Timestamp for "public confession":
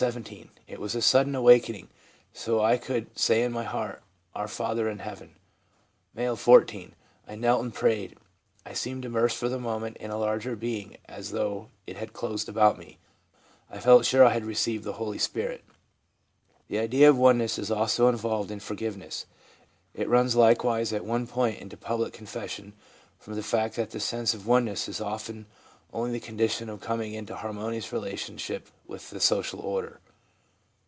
21.77-22.73